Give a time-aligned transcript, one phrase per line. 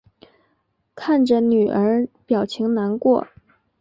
[0.95, 3.27] 看着女儿表情难过